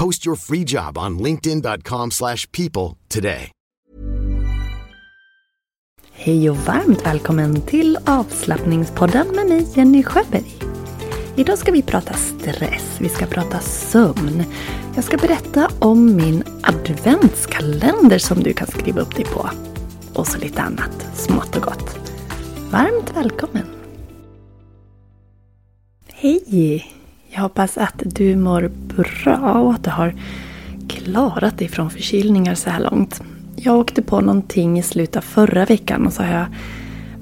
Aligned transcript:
Post 0.00 0.26
your 0.26 0.36
free 0.36 0.64
job 0.64 0.98
on 0.98 1.18
linkedin.com/people 1.18 2.96
today. 3.08 3.50
Hej 6.12 6.50
och 6.50 6.56
varmt 6.56 7.06
välkommen 7.06 7.60
till 7.60 7.98
avslappningspodden 8.06 9.26
med 9.28 9.46
mig 9.46 9.68
Jenny 9.74 10.02
Sjöberg. 10.02 10.54
Idag 11.36 11.58
ska 11.58 11.72
vi 11.72 11.82
prata 11.82 12.14
stress, 12.14 12.96
vi 13.00 13.08
ska 13.08 13.26
prata 13.26 13.60
sömn. 13.60 14.44
Jag 14.94 15.04
ska 15.04 15.16
berätta 15.16 15.70
om 15.78 16.16
min 16.16 16.42
adventskalender 16.62 18.18
som 18.18 18.42
du 18.42 18.52
kan 18.52 18.66
skriva 18.66 19.00
upp 19.00 19.16
dig 19.16 19.24
på. 19.24 19.50
Och 20.14 20.26
så 20.26 20.38
lite 20.38 20.62
annat 20.62 21.06
smått 21.14 21.56
och 21.56 21.62
gott. 21.62 21.98
Varmt 22.70 23.16
välkommen! 23.16 23.66
Hej! 26.12 26.96
Jag 27.36 27.42
hoppas 27.42 27.78
att 27.78 28.02
du 28.04 28.36
mår 28.36 28.70
bra 28.96 29.52
och 29.52 29.74
att 29.74 29.84
du 29.84 29.90
har 29.90 30.14
klarat 30.88 31.58
dig 31.58 31.68
från 31.68 31.90
förkylningar 31.90 32.54
så 32.54 32.70
här 32.70 32.80
långt. 32.80 33.22
Jag 33.56 33.78
åkte 33.78 34.02
på 34.02 34.20
någonting 34.20 34.78
i 34.78 34.82
slutet 34.82 35.16
av 35.16 35.20
förra 35.20 35.64
veckan 35.64 36.06
och 36.06 36.12
så 36.12 36.22
har 36.22 36.38
jag 36.38 36.46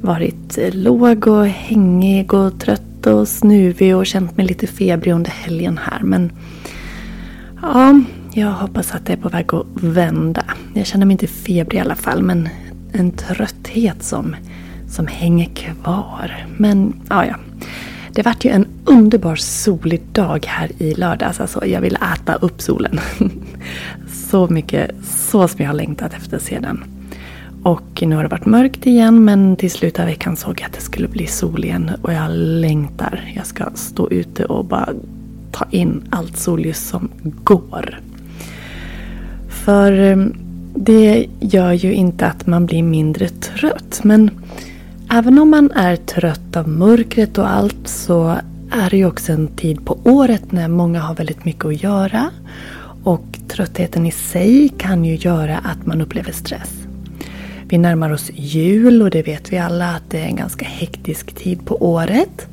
varit 0.00 0.58
låg 0.72 1.26
och 1.26 1.46
hängig 1.46 2.34
och 2.34 2.60
trött 2.60 3.06
och 3.06 3.28
snuvig 3.28 3.96
och 3.96 4.06
känt 4.06 4.36
mig 4.36 4.46
lite 4.46 4.66
febrig 4.66 5.12
under 5.12 5.30
helgen 5.30 5.78
här. 5.82 6.00
Men 6.02 6.32
ja, 7.62 8.00
jag 8.32 8.52
hoppas 8.52 8.94
att 8.94 9.06
det 9.06 9.12
är 9.12 9.16
på 9.16 9.28
väg 9.28 9.54
att 9.54 9.66
vända. 9.74 10.44
Jag 10.74 10.86
känner 10.86 11.06
mig 11.06 11.12
inte 11.12 11.26
febrig 11.26 11.78
i 11.78 11.80
alla 11.80 11.96
fall 11.96 12.22
men 12.22 12.48
en 12.92 13.10
trötthet 13.12 14.02
som, 14.02 14.36
som 14.88 15.06
hänger 15.06 15.46
kvar. 15.54 16.46
Men 16.56 17.00
ja, 17.08 17.26
ja. 17.26 17.34
Det 18.14 18.22
vart 18.22 18.44
ju 18.44 18.50
en 18.50 18.66
underbar 18.84 19.36
solig 19.36 20.02
dag 20.12 20.46
här 20.46 20.70
i 20.78 20.94
lördags. 20.94 21.40
Alltså, 21.40 21.66
jag 21.66 21.80
vill 21.80 21.98
äta 22.14 22.34
upp 22.34 22.60
solen. 22.60 23.00
så 24.30 24.48
mycket, 24.48 24.90
så 25.04 25.48
som 25.48 25.60
jag 25.60 25.66
har 25.66 25.74
längtat 25.74 26.14
efter 26.14 26.38
sedan. 26.38 26.84
Och 27.62 28.02
nu 28.02 28.16
har 28.16 28.22
det 28.22 28.28
varit 28.28 28.46
mörkt 28.46 28.86
igen 28.86 29.24
men 29.24 29.56
till 29.56 29.70
slut 29.70 29.98
av 29.98 30.06
veckan 30.06 30.36
såg 30.36 30.60
jag 30.60 30.66
att 30.66 30.72
det 30.72 30.80
skulle 30.80 31.08
bli 31.08 31.26
sol 31.26 31.64
igen 31.64 31.90
och 32.02 32.12
jag 32.12 32.26
längtar. 32.30 33.32
Jag 33.36 33.46
ska 33.46 33.64
stå 33.74 34.10
ute 34.10 34.44
och 34.44 34.64
bara 34.64 34.88
ta 35.52 35.66
in 35.70 36.02
allt 36.10 36.36
solljus 36.36 36.88
som 36.88 37.08
går. 37.22 38.00
För 39.48 39.92
eh, 40.00 40.16
det 40.74 41.26
gör 41.40 41.72
ju 41.72 41.94
inte 41.94 42.26
att 42.26 42.46
man 42.46 42.66
blir 42.66 42.82
mindre 42.82 43.28
trött 43.28 44.00
men 44.02 44.30
även 45.14 45.38
om 45.38 45.50
man 45.50 45.70
är 45.70 45.96
trött 45.96 46.56
av 46.56 46.68
mörkret 46.68 47.38
och 47.38 47.50
allt 47.50 47.88
så 47.88 48.36
är 48.70 48.90
det 48.90 48.96
ju 48.96 49.06
också 49.06 49.32
en 49.32 49.48
tid 49.48 49.84
på 49.84 49.98
året 50.04 50.52
när 50.52 50.68
många 50.68 51.00
har 51.00 51.14
väldigt 51.14 51.44
mycket 51.44 51.64
att 51.64 51.82
göra. 51.82 52.30
Och 53.04 53.38
tröttheten 53.48 54.06
i 54.06 54.10
sig 54.10 54.68
kan 54.68 55.04
ju 55.04 55.16
göra 55.16 55.58
att 55.58 55.86
man 55.86 56.00
upplever 56.00 56.32
stress. 56.32 56.72
Vi 57.68 57.78
närmar 57.78 58.10
oss 58.10 58.30
jul 58.34 59.02
och 59.02 59.10
det 59.10 59.22
vet 59.22 59.52
vi 59.52 59.58
alla 59.58 59.94
att 59.94 60.10
det 60.10 60.20
är 60.20 60.26
en 60.26 60.36
ganska 60.36 60.64
hektisk 60.64 61.34
tid 61.34 61.66
på 61.66 61.84
året. 61.92 62.46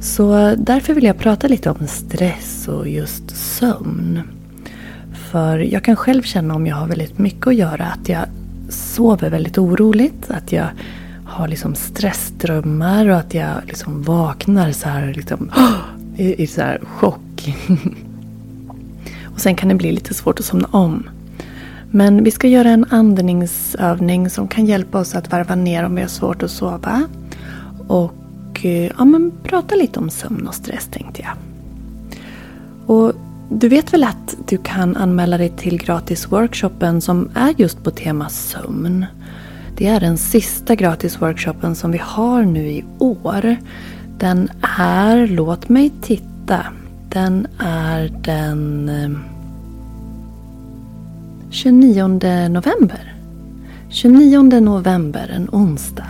Så 0.00 0.54
därför 0.58 0.94
vill 0.94 1.04
jag 1.04 1.18
prata 1.18 1.48
lite 1.48 1.70
om 1.70 1.86
stress 1.86 2.68
och 2.68 2.88
just 2.88 3.36
sömn. 3.36 4.20
För 5.30 5.58
jag 5.58 5.84
kan 5.84 5.96
själv 5.96 6.22
känna 6.22 6.54
om 6.54 6.66
jag 6.66 6.76
har 6.76 6.86
väldigt 6.86 7.18
mycket 7.18 7.46
att 7.46 7.54
göra 7.54 7.84
att 7.84 8.08
jag 8.08 8.24
sover 8.68 9.30
väldigt 9.30 9.58
oroligt. 9.58 10.30
Att 10.30 10.52
jag 10.52 10.66
har 11.36 11.48
liksom 11.48 11.74
stressdrömmar 11.74 13.08
och 13.08 13.16
att 13.16 13.34
jag 13.34 13.52
liksom 13.66 14.02
vaknar 14.02 14.72
så 14.72 14.88
här 14.88 15.14
liksom, 15.14 15.50
i, 16.16 16.42
i 16.42 16.46
så 16.46 16.60
här 16.60 16.80
chock. 16.86 17.56
och 19.24 19.40
sen 19.40 19.56
kan 19.56 19.68
det 19.68 19.74
bli 19.74 19.92
lite 19.92 20.14
svårt 20.14 20.38
att 20.38 20.44
somna 20.44 20.68
om. 20.70 21.08
Men 21.90 22.24
vi 22.24 22.30
ska 22.30 22.48
göra 22.48 22.68
en 22.68 22.86
andningsövning 22.90 24.30
som 24.30 24.48
kan 24.48 24.66
hjälpa 24.66 24.98
oss 24.98 25.14
att 25.14 25.32
varva 25.32 25.54
ner 25.54 25.84
om 25.84 25.94
vi 25.94 26.00
har 26.00 26.08
svårt 26.08 26.42
att 26.42 26.50
sova. 26.50 27.02
Och 27.88 28.64
eh, 28.64 28.90
ja, 28.98 29.04
men 29.04 29.32
prata 29.42 29.74
lite 29.74 30.00
om 30.00 30.10
sömn 30.10 30.46
och 30.48 30.54
stress 30.54 30.88
tänkte 30.90 31.22
jag. 31.22 31.32
Och 32.86 33.12
du 33.48 33.68
vet 33.68 33.92
väl 33.92 34.04
att 34.04 34.36
du 34.48 34.58
kan 34.58 34.96
anmäla 34.96 35.38
dig 35.38 35.48
till 35.56 35.78
gratisworkshopen 35.78 37.00
som 37.00 37.30
är 37.34 37.54
just 37.56 37.84
på 37.84 37.90
tema 37.90 38.28
sömn. 38.28 39.06
Det 39.78 39.86
är 39.86 40.00
den 40.00 40.18
sista 40.18 40.74
gratisworkshopen 40.74 41.74
som 41.74 41.92
vi 41.92 41.98
har 41.98 42.42
nu 42.42 42.68
i 42.68 42.84
år. 42.98 43.56
Den 44.18 44.50
är, 44.78 45.26
låt 45.26 45.68
mig 45.68 45.92
titta, 46.02 46.66
den 47.08 47.46
är 47.58 48.08
den 48.08 48.88
eh, 48.88 49.10
29 51.50 52.08
november. 52.48 53.14
29 53.88 54.42
november, 54.60 55.30
en 55.36 55.48
onsdag. 55.52 56.08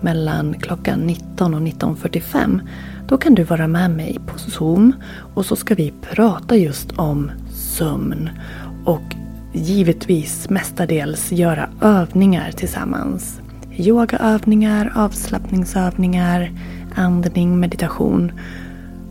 Mellan 0.00 0.54
klockan 0.54 1.00
19 1.00 1.54
och 1.54 1.60
19.45. 1.60 2.60
Då 3.08 3.18
kan 3.18 3.34
du 3.34 3.44
vara 3.44 3.68
med 3.68 3.90
mig 3.90 4.18
på 4.26 4.38
Zoom 4.38 4.92
och 5.34 5.46
så 5.46 5.56
ska 5.56 5.74
vi 5.74 5.92
prata 6.00 6.56
just 6.56 6.92
om 6.92 7.30
sömn. 7.50 8.30
Och 8.84 9.02
givetvis 9.52 10.50
mestadels 10.50 11.32
göra 11.32 11.68
övningar 11.80 12.52
tillsammans. 12.52 13.40
Yogaövningar, 13.76 14.92
avslappningsövningar, 14.96 16.52
andning, 16.94 17.60
meditation. 17.60 18.32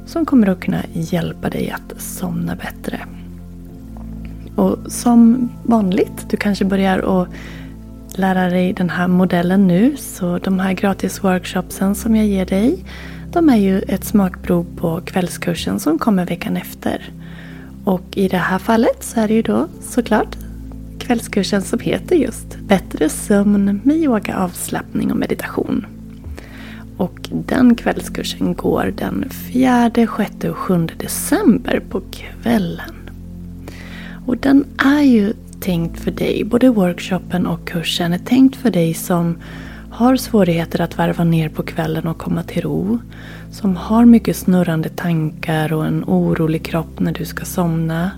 Som 0.06 0.26
kommer 0.26 0.48
att 0.48 0.60
kunna 0.60 0.82
hjälpa 0.94 1.50
dig 1.50 1.72
att 1.72 2.02
somna 2.02 2.56
bättre. 2.56 3.00
Och 4.56 4.78
som 4.88 5.50
vanligt, 5.64 6.30
du 6.30 6.38
kanske 6.38 6.66
börjar 6.66 7.22
att 7.22 7.28
lära 8.16 8.50
dig 8.50 8.74
den 8.74 8.90
här 8.90 9.08
modellen 9.08 9.68
nu. 9.68 9.98
Så 9.98 10.38
de 10.38 10.60
här 10.60 10.74
gratis 10.74 11.24
workshopsen 11.24 11.96
som 11.96 12.16
jag 12.16 12.26
ger 12.26 12.46
dig. 12.46 12.86
De 13.32 13.50
är 13.50 13.58
ju 13.58 13.80
ett 13.80 14.04
smakprov 14.04 14.66
på 14.76 15.02
kvällskursen 15.06 15.80
som 15.80 16.00
kommer 16.00 16.26
veckan 16.26 16.58
efter. 16.58 17.12
Och 17.84 18.18
i 18.18 18.28
det 18.28 18.38
här 18.38 18.60
fallet 18.60 19.04
så 19.04 19.20
är 19.20 19.28
det 19.28 19.34
ju 19.34 19.42
då 19.42 19.68
såklart 19.82 20.38
kvällskursen 21.00 21.62
som 21.62 21.80
heter 21.80 22.16
just 22.16 22.58
Bättre 22.60 23.10
sömn 23.10 23.82
med 23.84 23.98
yoga, 23.98 24.38
avslappning 24.38 25.12
och 25.12 25.18
meditation. 25.18 25.86
Och 26.98 27.30
den 27.48 27.76
kvällskursen 27.76 28.54
går 28.54 28.94
den 28.98 29.30
4, 29.30 29.92
6 30.18 30.46
och 30.46 30.58
7 30.58 30.88
december 30.98 31.84
på 31.90 32.02
kvällen. 32.12 32.96
Och 34.26 34.38
den 34.38 34.66
är 34.78 35.02
ju 35.02 35.34
tänkt 35.60 36.00
för 36.00 36.12
dig, 36.12 36.44
både 36.44 36.70
workshopen 36.70 37.48
och 37.48 37.68
kursen 37.68 38.14
är 38.14 38.18
tänkt 38.18 38.56
för 38.56 38.72
dig 38.72 38.94
som 38.94 39.38
har 40.02 40.16
svårigheter 40.16 40.82
att 40.82 40.98
varva 40.98 41.24
ner 41.24 41.50
på 41.50 41.64
kvällen 41.64 42.08
och 42.08 42.18
komma 42.18 42.44
till 42.44 42.62
ro. 42.62 43.00
Som 43.52 43.76
har 43.76 44.06
mycket 44.06 44.38
snurrande 44.38 44.90
tankar 44.90 45.74
och 45.74 45.86
en 45.86 46.04
orolig 46.08 46.66
kropp 46.66 47.00
när 47.00 47.14
du 47.14 47.26
ska 47.26 47.46
somna. 47.46 48.12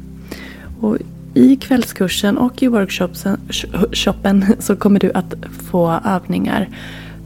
Och 0.79 0.97
I 1.33 1.55
kvällskursen 1.55 2.37
och 2.37 2.63
i 2.63 2.67
workshopen 2.67 4.45
så 4.59 4.75
kommer 4.75 4.99
du 4.99 5.11
att 5.13 5.33
få 5.71 5.99
övningar 6.05 6.69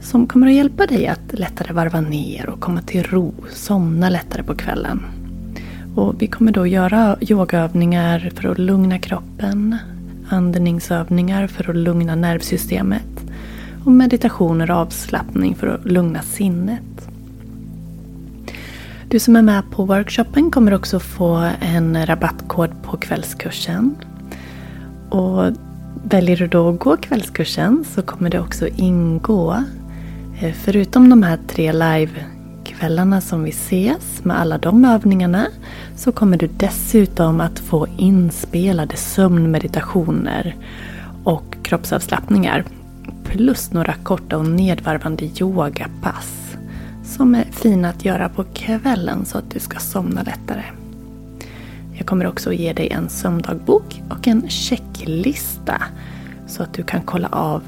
som 0.00 0.26
kommer 0.26 0.46
att 0.46 0.52
hjälpa 0.52 0.86
dig 0.86 1.06
att 1.06 1.38
lättare 1.38 1.72
varva 1.72 2.00
ner 2.00 2.48
och 2.48 2.60
komma 2.60 2.82
till 2.82 3.02
ro, 3.02 3.34
somna 3.50 4.08
lättare 4.08 4.42
på 4.42 4.54
kvällen. 4.54 5.02
Och 5.94 6.22
vi 6.22 6.26
kommer 6.26 6.52
då 6.52 6.66
göra 6.66 7.16
yogaövningar 7.20 8.30
för 8.34 8.48
att 8.48 8.58
lugna 8.58 8.98
kroppen, 8.98 9.76
andningsövningar 10.28 11.46
för 11.46 11.70
att 11.70 11.76
lugna 11.76 12.14
nervsystemet 12.14 13.27
och 13.88 13.94
meditationer 13.94 14.70
och 14.70 14.76
avslappning 14.76 15.54
för 15.54 15.66
att 15.66 15.84
lugna 15.84 16.22
sinnet. 16.22 17.08
Du 19.08 19.18
som 19.18 19.36
är 19.36 19.42
med 19.42 19.62
på 19.70 19.84
workshopen 19.84 20.50
kommer 20.50 20.74
också 20.74 21.00
få 21.00 21.50
en 21.60 22.06
rabattkod 22.06 22.70
på 22.82 22.96
kvällskursen. 22.96 23.96
Och 25.10 25.44
väljer 26.04 26.36
du 26.36 26.46
då 26.46 26.68
att 26.68 26.78
gå 26.78 26.96
kvällskursen 26.96 27.84
så 27.94 28.02
kommer 28.02 28.30
det 28.30 28.40
också 28.40 28.66
ingå, 28.66 29.64
eh, 30.40 30.52
förutom 30.52 31.10
de 31.10 31.22
här 31.22 31.38
tre 31.48 31.72
live-kvällarna 31.72 33.20
som 33.20 33.42
vi 33.42 33.50
ses 33.50 34.24
med 34.24 34.40
alla 34.40 34.58
de 34.58 34.84
övningarna, 34.84 35.46
så 35.96 36.12
kommer 36.12 36.36
du 36.36 36.46
dessutom 36.46 37.40
att 37.40 37.58
få 37.58 37.86
inspelade 37.96 38.96
sömnmeditationer 38.96 40.56
och 41.24 41.56
kroppsavslappningar 41.62 42.64
plus 43.28 43.72
några 43.72 43.94
korta 43.94 44.38
och 44.38 44.46
nedvarvande 44.46 45.24
yogapass 45.40 46.56
som 47.04 47.34
är 47.34 47.44
fina 47.44 47.88
att 47.88 48.04
göra 48.04 48.28
på 48.28 48.44
kvällen 48.44 49.24
så 49.24 49.38
att 49.38 49.50
du 49.50 49.60
ska 49.60 49.78
somna 49.78 50.22
lättare. 50.22 50.62
Jag 51.92 52.06
kommer 52.06 52.26
också 52.26 52.52
ge 52.52 52.72
dig 52.72 52.88
en 52.90 53.08
sömndagbok 53.08 54.02
och 54.10 54.28
en 54.28 54.48
checklista 54.48 55.82
så 56.46 56.62
att 56.62 56.74
du 56.74 56.82
kan 56.82 57.02
kolla 57.02 57.28
av 57.28 57.62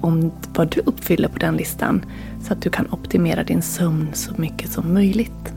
om 0.00 0.32
vad 0.54 0.70
du 0.70 0.80
uppfyller 0.80 1.28
på 1.28 1.38
den 1.38 1.56
listan 1.56 2.04
så 2.42 2.52
att 2.52 2.62
du 2.62 2.70
kan 2.70 2.86
optimera 2.90 3.44
din 3.44 3.62
sömn 3.62 4.08
så 4.12 4.32
mycket 4.36 4.72
som 4.72 4.94
möjligt. 4.94 5.52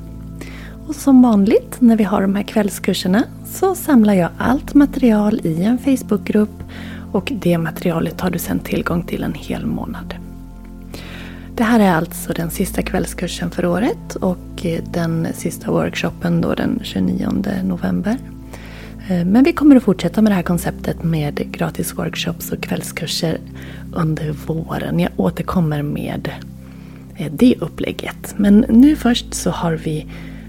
Och 0.87 0.95
som 0.95 1.21
vanligt 1.21 1.75
när 1.79 1.95
vi 1.95 2.03
har 2.03 2.21
de 2.21 2.35
här 2.35 2.43
kvällskurserna 2.43 3.23
så 3.45 3.75
samlar 3.75 4.13
jag 4.13 4.29
allt 4.37 4.73
material 4.73 5.41
i 5.43 5.63
en 5.63 5.77
Facebookgrupp 5.77 6.63
och 7.11 7.31
det 7.35 7.57
materialet 7.57 8.21
har 8.21 8.29
du 8.29 8.39
sedan 8.39 8.59
tillgång 8.59 9.03
till 9.03 9.23
en 9.23 9.33
hel 9.33 9.65
månad. 9.65 10.15
Det 11.55 11.63
här 11.63 11.79
är 11.79 11.91
alltså 11.91 12.33
den 12.33 12.49
sista 12.49 12.81
kvällskursen 12.81 13.51
för 13.51 13.65
året 13.65 14.15
och 14.15 14.65
eh, 14.65 14.83
den 14.93 15.27
sista 15.33 15.71
workshopen 15.71 16.41
då 16.41 16.53
den 16.53 16.79
29 16.83 17.29
november. 17.63 18.17
Eh, 19.09 19.25
men 19.25 19.43
vi 19.43 19.53
kommer 19.53 19.75
att 19.75 19.83
fortsätta 19.83 20.21
med 20.21 20.31
det 20.31 20.35
här 20.35 20.43
konceptet 20.43 21.03
med 21.03 21.51
gratis 21.51 21.97
workshops 21.97 22.51
och 22.51 22.61
kvällskurser 22.61 23.37
under 23.93 24.31
våren. 24.31 24.99
Jag 24.99 25.11
återkommer 25.17 25.81
med 25.81 26.29
eh, 27.15 27.31
det 27.31 27.55
upplägget. 27.59 28.35
Men 28.37 28.65
nu 28.69 28.95
först 28.95 29.33
så 29.33 29.49
har 29.49 29.73
vi 29.73 30.05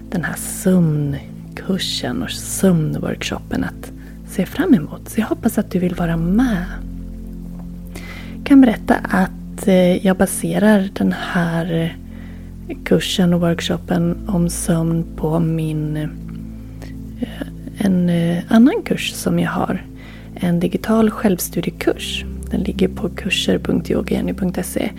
den 0.09 0.23
här 0.23 0.35
sömnkursen 0.37 2.23
och 2.23 2.31
sömnworkshopen 2.31 3.63
att 3.63 3.91
se 4.37 4.45
fram 4.45 4.73
emot. 4.73 5.09
Så 5.09 5.19
jag 5.19 5.27
hoppas 5.27 5.57
att 5.57 5.71
du 5.71 5.79
vill 5.79 5.95
vara 5.95 6.17
med. 6.17 6.65
Jag 8.37 8.45
kan 8.45 8.61
berätta 8.61 8.95
att 8.95 9.67
eh, 9.67 10.05
jag 10.05 10.17
baserar 10.17 10.89
den 10.93 11.11
här 11.11 11.97
kursen 12.83 13.33
och 13.33 13.41
workshopen 13.41 14.17
om 14.27 14.49
sömn 14.49 15.05
på 15.15 15.39
min 15.39 15.97
eh, 15.97 16.07
en 17.77 18.09
eh, 18.09 18.43
annan 18.47 18.81
kurs 18.85 19.13
som 19.13 19.39
jag 19.39 19.51
har. 19.51 19.85
En 20.35 20.59
digital 20.59 21.09
självstudiekurs. 21.09 22.25
Den 22.51 22.61
ligger 22.61 22.87
på 22.87 23.09
kurser.yogageny.se 23.09 24.91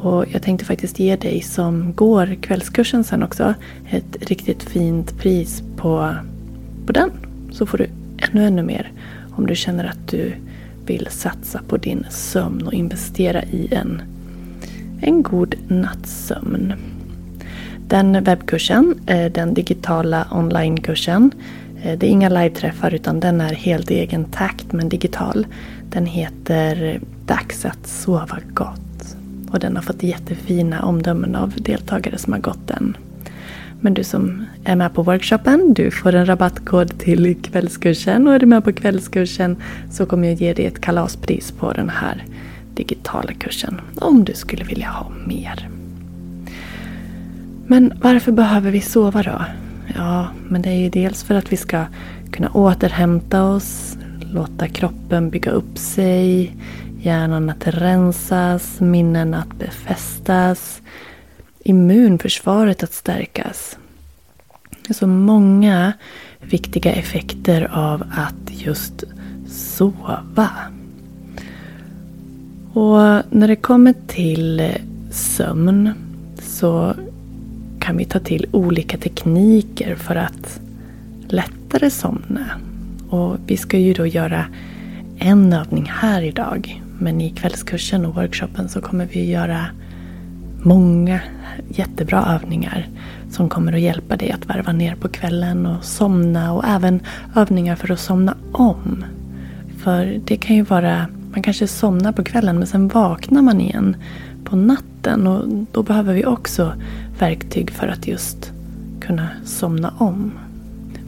och 0.00 0.24
jag 0.32 0.42
tänkte 0.42 0.64
faktiskt 0.64 0.98
ge 0.98 1.16
dig 1.16 1.42
som 1.42 1.94
går 1.94 2.34
kvällskursen 2.42 3.04
sen 3.04 3.22
också 3.22 3.54
ett 3.90 4.28
riktigt 4.28 4.62
fint 4.62 5.18
pris 5.18 5.62
på, 5.76 6.14
på 6.86 6.92
den. 6.92 7.10
Så 7.50 7.66
får 7.66 7.78
du 7.78 7.86
ännu, 8.34 8.46
ännu 8.46 8.62
mer 8.62 8.92
om 9.36 9.46
du 9.46 9.54
känner 9.54 9.84
att 9.84 10.08
du 10.08 10.34
vill 10.86 11.08
satsa 11.10 11.60
på 11.68 11.76
din 11.76 12.06
sömn 12.10 12.66
och 12.66 12.72
investera 12.72 13.42
i 13.42 13.74
en, 13.74 14.02
en 15.00 15.22
god 15.22 15.54
nattsömn. 15.68 16.72
Den 17.88 18.24
webbkursen, 18.24 18.94
eh, 19.06 19.32
den 19.32 19.54
digitala 19.54 20.26
onlinekursen, 20.30 21.30
eh, 21.82 21.98
det 21.98 22.06
är 22.06 22.10
inga 22.10 22.28
live-träffar 22.28 22.94
utan 22.94 23.20
den 23.20 23.40
är 23.40 23.54
helt 23.54 23.90
i 23.90 23.94
egen 23.94 24.24
takt 24.24 24.72
men 24.72 24.88
digital. 24.88 25.46
Den 25.90 26.06
heter 26.06 27.00
Dags 27.26 27.64
att 27.64 27.86
sova 27.86 28.38
gott. 28.54 29.16
Och 29.50 29.58
den 29.58 29.76
har 29.76 29.82
fått 29.82 30.02
jättefina 30.02 30.82
omdömen 30.82 31.36
av 31.36 31.52
deltagare 31.56 32.18
som 32.18 32.32
har 32.32 32.40
gått 32.40 32.68
den. 32.68 32.96
Men 33.84 33.94
du 33.94 34.04
som 34.04 34.46
är 34.64 34.76
med 34.76 34.94
på 34.94 35.02
workshopen, 35.02 35.74
du 35.74 35.90
får 35.90 36.14
en 36.14 36.26
rabattkod 36.26 36.98
till 36.98 37.42
kvällskursen 37.42 38.28
och 38.28 38.34
är 38.34 38.38
du 38.38 38.46
med 38.46 38.64
på 38.64 38.72
kvällskursen 38.72 39.56
så 39.90 40.06
kommer 40.06 40.28
jag 40.28 40.40
ge 40.40 40.52
dig 40.52 40.66
ett 40.66 40.80
kalaspris 40.80 41.52
på 41.52 41.72
den 41.72 41.88
här 41.88 42.24
digitala 42.74 43.32
kursen 43.32 43.80
om 43.96 44.24
du 44.24 44.34
skulle 44.34 44.64
vilja 44.64 44.88
ha 44.88 45.12
mer. 45.26 45.68
Men 47.66 47.92
varför 48.02 48.32
behöver 48.32 48.70
vi 48.70 48.80
sova 48.80 49.22
då? 49.22 49.44
Ja, 49.94 50.28
men 50.48 50.62
det 50.62 50.70
är 50.70 50.78
ju 50.78 50.90
dels 50.90 51.24
för 51.24 51.34
att 51.34 51.52
vi 51.52 51.56
ska 51.56 51.84
kunna 52.32 52.48
återhämta 52.48 53.42
oss, 53.42 53.96
låta 54.20 54.68
kroppen 54.68 55.30
bygga 55.30 55.50
upp 55.50 55.78
sig, 55.78 56.56
hjärnan 57.00 57.50
att 57.50 57.66
rensas, 57.66 58.80
minnen 58.80 59.34
att 59.34 59.58
befästas, 59.58 60.82
immunförsvaret 61.64 62.82
att 62.82 62.92
stärkas. 62.92 63.78
Det 64.70 64.90
är 64.90 64.94
så 64.94 65.06
många 65.06 65.92
viktiga 66.40 66.92
effekter 66.92 67.70
av 67.72 68.02
att 68.16 68.62
just 68.64 69.04
sova. 69.48 70.50
Och 72.72 73.22
när 73.30 73.48
det 73.48 73.56
kommer 73.56 73.94
till 74.06 74.72
sömn 75.10 75.90
så 76.38 76.94
kan 77.80 77.96
vi 77.96 78.04
ta 78.04 78.18
till 78.18 78.46
olika 78.50 78.98
tekniker 78.98 79.94
för 79.94 80.16
att 80.16 80.60
lättare 81.28 81.90
somna. 81.90 82.46
Och 83.08 83.36
vi 83.46 83.56
ska 83.56 83.78
ju 83.78 83.92
då 83.92 84.06
göra 84.06 84.46
en 85.18 85.52
övning 85.52 85.86
här 85.94 86.22
idag. 86.22 86.82
Men 86.98 87.20
i 87.20 87.30
kvällskursen 87.30 88.06
och 88.06 88.14
workshopen 88.14 88.68
så 88.68 88.80
kommer 88.80 89.06
vi 89.06 89.30
göra 89.30 89.66
många 90.64 91.20
jättebra 91.68 92.24
övningar 92.34 92.88
som 93.30 93.48
kommer 93.48 93.72
att 93.72 93.80
hjälpa 93.80 94.16
dig 94.16 94.30
att 94.30 94.46
varva 94.46 94.72
ner 94.72 94.94
på 94.94 95.08
kvällen 95.08 95.66
och 95.66 95.84
somna 95.84 96.52
och 96.52 96.64
även 96.64 97.00
övningar 97.36 97.76
för 97.76 97.92
att 97.92 98.00
somna 98.00 98.36
om. 98.52 99.04
För 99.78 100.20
det 100.24 100.36
kan 100.36 100.56
ju 100.56 100.62
vara, 100.62 101.06
man 101.32 101.42
kanske 101.42 101.68
somnar 101.68 102.12
på 102.12 102.24
kvällen 102.24 102.58
men 102.58 102.66
sen 102.66 102.88
vaknar 102.88 103.42
man 103.42 103.60
igen 103.60 103.96
på 104.44 104.56
natten 104.56 105.26
och 105.26 105.66
då 105.72 105.82
behöver 105.82 106.14
vi 106.14 106.26
också 106.26 106.72
verktyg 107.18 107.70
för 107.70 107.86
att 107.86 108.06
just 108.06 108.52
kunna 109.00 109.28
somna 109.44 109.94
om. 109.98 110.32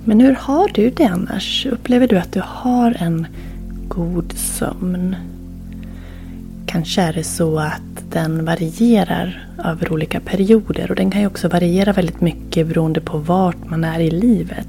Men 0.04 0.20
hur 0.20 0.34
har 0.34 0.68
du 0.75 0.90
det 0.90 1.04
annars? 1.04 1.66
Upplever 1.66 2.08
du 2.08 2.18
att 2.18 2.32
du 2.32 2.42
har 2.44 2.96
en 2.98 3.26
god 3.88 4.32
sömn? 4.32 5.16
Kanske 6.66 7.02
är 7.02 7.12
det 7.12 7.25
så 7.25 7.58
att 7.58 8.11
den 8.11 8.44
varierar 8.44 9.46
över 9.64 9.92
olika 9.92 10.20
perioder 10.20 10.90
och 10.90 10.96
den 10.96 11.11
kan 11.11 11.20
ju 11.20 11.26
också 11.26 11.49
variera 11.49 11.92
väldigt 11.92 12.20
mycket 12.20 12.66
beroende 12.66 13.00
på 13.00 13.18
vart 13.18 13.70
man 13.70 13.85
är 13.85 14.00
i 14.00 14.11
livet. 14.11 14.68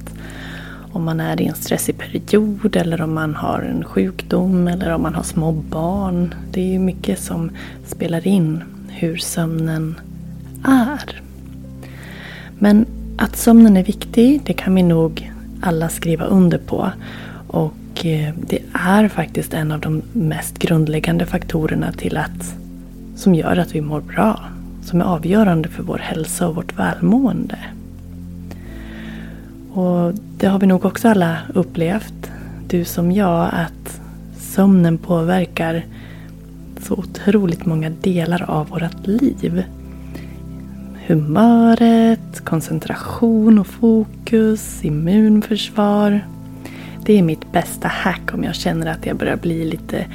Om 0.92 1.04
man 1.04 1.20
är 1.20 1.42
i 1.42 1.46
en 1.46 1.56
stressig 1.56 1.98
period 1.98 2.76
eller 2.76 3.02
om 3.02 3.14
man 3.14 3.36
har 3.36 3.60
en 3.60 3.84
sjukdom 3.84 4.68
eller 4.68 4.94
om 4.94 5.02
man 5.02 5.16
har 5.16 5.24
små 5.24 5.52
barn. 5.52 6.36
Det 6.52 6.62
är 6.62 6.72
ju 6.72 6.80
mycket 6.80 7.20
som 7.20 7.52
spelar 7.86 8.28
in 8.28 8.64
hur 8.88 9.18
sömnen 9.18 10.00
är. 10.64 11.22
Men 12.60 12.86
att 13.18 13.36
sömnen 13.36 13.78
är 13.78 13.84
viktig, 13.84 14.42
det 14.46 14.54
kan 14.54 14.76
vi 14.76 14.84
nog 14.84 15.32
alla 15.62 15.90
skriva 15.90 16.26
under 16.26 16.58
på. 16.58 16.92
Och 17.48 17.74
Eh, 18.06 18.34
det 18.48 18.60
är 18.74 19.08
faktiskt 19.08 19.54
en 19.54 19.72
av 19.72 19.80
de 19.80 20.02
mest 20.14 20.60
grundläggande 20.60 21.26
faktorerna 21.26 21.92
till 21.92 22.18
att 22.18 22.56
som 23.16 23.36
gör 23.36 23.58
att 23.58 23.76
vi 23.76 23.82
mår 23.82 24.02
bra. 24.02 24.40
Som 24.82 25.02
är 25.02 25.06
avgörande 25.06 25.70
för 25.70 25.84
vår 25.84 25.98
hälsa 25.98 26.48
och 26.48 26.56
vårt 26.56 26.80
välmående. 26.80 27.60
Och 29.74 30.14
det 30.38 30.48
har 30.48 30.60
vi 30.60 30.68
nog 30.68 30.86
också 30.86 31.08
alla 31.10 31.38
upplevt, 31.54 32.32
du 32.68 32.86
som 32.86 33.12
jag, 33.12 33.50
att 33.54 34.02
sömnen 34.38 34.98
påverkar 34.98 35.86
så 36.82 36.94
otroligt 36.94 37.66
många 37.66 37.90
delar 37.90 38.50
av 38.50 38.70
vårt 38.70 39.08
liv. 39.08 39.64
Humöret, 41.08 42.46
koncentration 42.46 43.60
och 43.60 43.68
fokus, 43.68 44.86
immunförsvar. 44.86 46.22
Det 47.08 47.18
är 47.18 47.24
mitt 47.24 47.52
bästa 47.52 47.88
hack 47.88 48.34
om 48.34 48.44
jag 48.44 48.56
känner 48.56 48.88
att 48.92 49.06
jag 49.06 49.18
börjar 49.18 49.36
bli 49.36 49.66
lite 49.66 50.06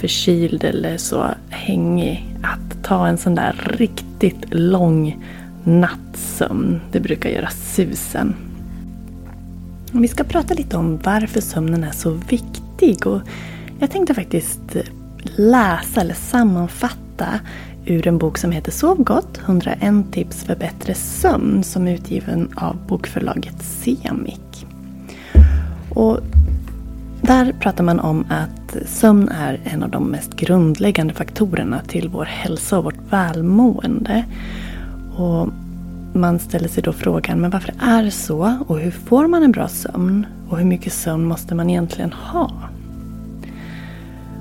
förkyld 0.00 0.64
eller 0.64 0.96
så 0.96 1.26
hängig. 1.50 2.36
Att 2.42 2.84
ta 2.84 3.06
en 3.06 3.18
sån 3.18 3.34
där 3.34 3.70
riktigt 3.78 4.54
lång 4.54 5.24
nattsömn. 5.64 6.80
Det 6.92 7.00
brukar 7.00 7.30
göra 7.30 7.50
susen. 7.50 8.34
Vi 9.92 10.08
ska 10.08 10.24
prata 10.24 10.54
lite 10.54 10.76
om 10.76 10.98
varför 11.04 11.40
sömnen 11.40 11.84
är 11.84 11.92
så 11.92 12.10
viktig. 12.10 13.06
Och 13.06 13.20
jag 13.78 13.90
tänkte 13.90 14.14
faktiskt 14.14 14.76
läsa 15.36 16.00
eller 16.00 16.14
sammanfatta 16.14 17.40
ur 17.86 18.08
en 18.08 18.18
bok 18.18 18.38
som 18.38 18.52
heter 18.52 18.72
Sov 18.72 19.04
gott 19.04 19.38
101 19.44 20.12
tips 20.12 20.44
för 20.44 20.56
bättre 20.56 20.94
sömn 20.94 21.64
som 21.64 21.88
är 21.88 21.94
utgiven 21.94 22.52
av 22.56 22.76
bokförlaget 22.86 23.62
Semik. 23.62 24.51
Och 25.94 26.20
där 27.20 27.52
pratar 27.60 27.84
man 27.84 28.00
om 28.00 28.24
att 28.28 28.76
sömn 28.86 29.28
är 29.28 29.60
en 29.64 29.82
av 29.82 29.90
de 29.90 30.04
mest 30.04 30.34
grundläggande 30.36 31.14
faktorerna 31.14 31.80
till 31.88 32.08
vår 32.08 32.24
hälsa 32.24 32.78
och 32.78 32.84
vårt 32.84 33.12
välmående. 33.12 34.24
Och 35.16 35.48
man 36.12 36.38
ställer 36.38 36.68
sig 36.68 36.82
då 36.82 36.92
frågan, 36.92 37.40
men 37.40 37.50
varför 37.50 37.74
är 37.80 38.02
det 38.02 38.10
så? 38.10 38.56
Och 38.66 38.78
hur 38.78 38.90
får 38.90 39.26
man 39.26 39.42
en 39.42 39.52
bra 39.52 39.68
sömn? 39.68 40.26
Och 40.48 40.58
hur 40.58 40.64
mycket 40.64 40.92
sömn 40.92 41.24
måste 41.24 41.54
man 41.54 41.70
egentligen 41.70 42.12
ha? 42.12 42.50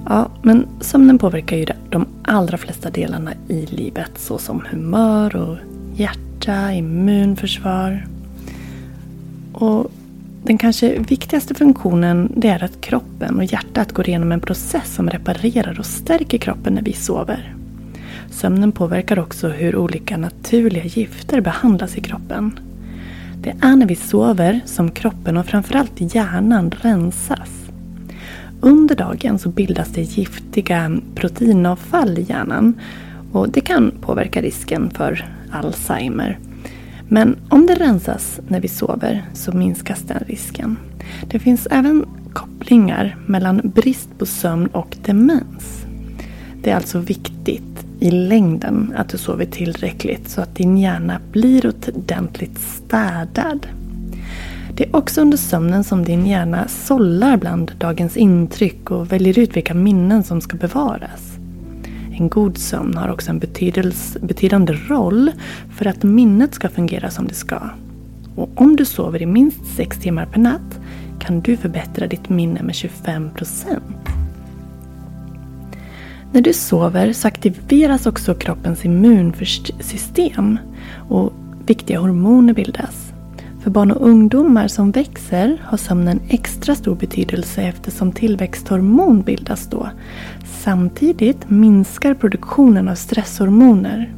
Ja, 0.09 0.29
men 0.41 0.67
sömnen 0.79 1.17
påverkar 1.17 1.57
ju 1.57 1.65
de 1.89 2.05
allra 2.23 2.57
flesta 2.57 2.89
delarna 2.89 3.31
i 3.47 3.65
livet 3.65 4.11
såsom 4.15 4.63
humör 4.71 5.35
och 5.35 5.57
hjärta, 5.95 6.73
immunförsvar. 6.73 8.05
Och 9.53 9.91
den 10.43 10.57
kanske 10.57 10.99
viktigaste 10.99 11.53
funktionen 11.53 12.31
det 12.35 12.47
är 12.47 12.63
att 12.63 12.81
kroppen 12.81 13.37
och 13.37 13.43
hjärtat 13.43 13.91
går 13.91 14.09
igenom 14.09 14.31
en 14.31 14.41
process 14.41 14.95
som 14.95 15.09
reparerar 15.09 15.79
och 15.79 15.85
stärker 15.85 16.37
kroppen 16.37 16.73
när 16.73 16.81
vi 16.81 16.93
sover. 16.93 17.55
Sömnen 18.29 18.71
påverkar 18.71 19.19
också 19.19 19.47
hur 19.47 19.75
olika 19.75 20.17
naturliga 20.17 20.83
gifter 20.83 21.41
behandlas 21.41 21.97
i 21.97 22.01
kroppen. 22.01 22.59
Det 23.41 23.55
är 23.61 23.75
när 23.75 23.85
vi 23.85 23.95
sover 23.95 24.59
som 24.65 24.91
kroppen 24.91 25.37
och 25.37 25.45
framförallt 25.45 26.15
hjärnan 26.15 26.71
rensas. 26.81 27.49
Under 28.61 28.95
dagen 28.95 29.39
så 29.39 29.49
bildas 29.49 29.89
det 29.89 30.01
giftiga 30.01 30.97
proteinavfall 31.15 32.17
i 32.17 32.25
hjärnan 32.29 32.79
och 33.31 33.49
det 33.49 33.61
kan 33.61 33.91
påverka 34.01 34.41
risken 34.41 34.89
för 34.89 35.25
Alzheimer. 35.51 36.39
Men 37.13 37.37
om 37.49 37.65
det 37.65 37.75
rensas 37.75 38.39
när 38.47 38.59
vi 38.59 38.67
sover 38.67 39.25
så 39.33 39.51
minskas 39.51 40.01
den 40.01 40.23
risken. 40.27 40.77
Det 41.27 41.39
finns 41.39 41.67
även 41.71 42.05
kopplingar 42.33 43.17
mellan 43.25 43.61
brist 43.63 44.09
på 44.17 44.25
sömn 44.25 44.67
och 44.67 44.97
demens. 45.05 45.85
Det 46.63 46.69
är 46.69 46.75
alltså 46.75 46.99
viktigt 46.99 47.85
i 47.99 48.11
längden 48.11 48.93
att 48.97 49.09
du 49.09 49.17
sover 49.17 49.45
tillräckligt 49.45 50.29
så 50.29 50.41
att 50.41 50.55
din 50.55 50.77
hjärna 50.77 51.19
blir 51.31 51.67
ordentligt 51.67 52.59
städad. 52.59 53.67
Det 54.75 54.83
är 54.83 54.95
också 54.95 55.21
under 55.21 55.37
sömnen 55.37 55.83
som 55.83 56.03
din 56.03 56.25
hjärna 56.25 56.67
sållar 56.67 57.37
bland 57.37 57.71
dagens 57.77 58.17
intryck 58.17 58.91
och 58.91 59.11
väljer 59.11 59.39
ut 59.39 59.55
vilka 59.55 59.73
minnen 59.73 60.23
som 60.23 60.41
ska 60.41 60.57
bevaras. 60.57 61.30
En 62.21 62.29
god 62.29 62.57
sömn 62.57 62.97
har 62.97 63.09
också 63.09 63.29
en 63.29 63.39
betydande 64.21 64.73
roll 64.73 65.31
för 65.75 65.85
att 65.85 66.03
minnet 66.03 66.53
ska 66.53 66.69
fungera 66.69 67.11
som 67.11 67.27
det 67.27 67.33
ska. 67.33 67.59
Och 68.35 68.61
om 68.61 68.75
du 68.75 68.85
sover 68.85 69.21
i 69.21 69.25
minst 69.25 69.75
6 69.75 69.99
timmar 69.99 70.25
per 70.25 70.39
natt 70.39 70.79
kan 71.19 71.41
du 71.41 71.57
förbättra 71.57 72.07
ditt 72.07 72.29
minne 72.29 72.63
med 72.63 72.75
25% 72.75 73.79
När 76.31 76.41
du 76.41 76.53
sover 76.53 77.13
så 77.13 77.27
aktiveras 77.27 78.05
också 78.05 78.35
kroppens 78.35 78.85
immunsystem 78.85 80.59
och 81.09 81.33
viktiga 81.65 81.99
hormoner 81.99 82.53
bildas. 82.53 83.00
För 83.61 83.71
barn 83.71 83.91
och 83.91 84.07
ungdomar 84.07 84.67
som 84.67 84.91
växer 84.91 85.61
har 85.65 85.77
sömnen 85.77 86.19
extra 86.27 86.75
stor 86.75 86.95
betydelse 86.95 87.61
eftersom 87.61 88.11
tillväxthormon 88.11 89.21
bildas 89.21 89.67
då. 89.67 89.89
Samtidigt 90.45 91.49
minskar 91.49 92.13
produktionen 92.13 92.87
av 92.87 92.95
stresshormoner. 92.95 94.13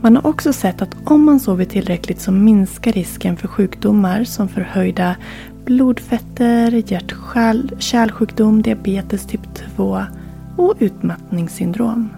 Man 0.00 0.16
har 0.16 0.26
också 0.26 0.52
sett 0.52 0.82
att 0.82 0.96
om 1.04 1.24
man 1.24 1.40
sover 1.40 1.64
tillräckligt 1.64 2.20
så 2.20 2.32
minskar 2.32 2.92
risken 2.92 3.36
för 3.36 3.48
sjukdomar 3.48 4.24
som 4.24 4.48
förhöjda 4.48 5.16
blodfetter, 5.64 6.70
hjärt-kärlsjukdom, 6.92 8.62
diabetes 8.62 9.26
typ 9.26 9.54
2 9.76 10.04
och 10.56 10.74
utmattningssyndrom. 10.78 12.08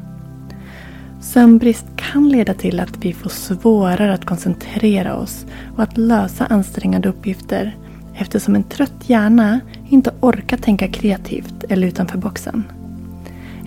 Sömnbrist 1.21 1.87
kan 1.97 2.29
leda 2.29 2.55
till 2.55 2.81
att 2.81 3.05
vi 3.05 3.13
får 3.13 3.31
svårare 3.31 4.15
att 4.15 4.25
koncentrera 4.25 5.17
oss 5.17 5.47
och 5.77 5.83
att 5.83 5.99
lösa 5.99 6.47
ansträngande 6.47 7.09
uppgifter 7.09 7.77
eftersom 8.15 8.55
en 8.55 8.63
trött 8.63 9.03
hjärna 9.07 9.61
inte 9.89 10.11
orkar 10.21 10.57
tänka 10.57 10.89
kreativt 10.89 11.65
eller 11.69 11.87
utanför 11.87 12.19
boxen. 12.19 12.65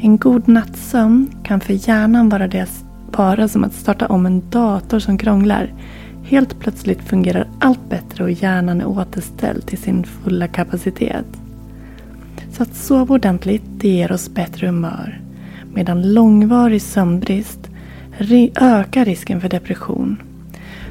En 0.02 0.18
god 0.18 0.48
nattsömn 0.48 1.30
kan 1.44 1.60
för 1.60 1.88
hjärnan 1.88 2.30
vara, 2.30 2.48
det, 2.48 2.70
vara 3.12 3.48
som 3.48 3.64
att 3.64 3.74
starta 3.74 4.08
om 4.08 4.26
en 4.26 4.50
dator 4.50 5.00
som 5.00 5.18
krånglar. 5.18 5.74
Helt 6.24 6.60
plötsligt 6.60 7.02
fungerar 7.02 7.48
allt 7.60 7.90
bättre 7.90 8.24
och 8.24 8.32
hjärnan 8.32 8.82
är 8.82 8.88
återställd 8.88 9.66
till 9.66 9.78
sin 9.78 10.04
fulla 10.04 10.48
kapacitet. 10.48 11.26
Så 12.52 12.64
att 12.64 12.76
sova 12.76 13.16
ordentligt, 13.16 13.64
det 13.66 13.90
ger 13.90 14.12
oss 14.12 14.30
bättre 14.30 14.68
humör 14.68 15.23
medan 15.74 16.14
långvarig 16.14 16.82
sömnbrist 16.82 17.70
ökar 18.56 19.06
risken 19.06 19.42
för 19.42 19.50
depression. 19.50 20.22